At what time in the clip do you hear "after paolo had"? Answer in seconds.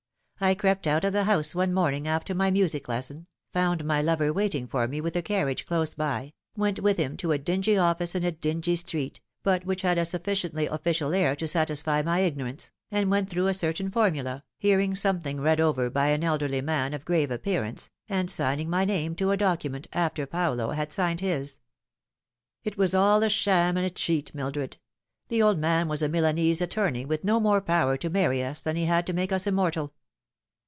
19.93-20.91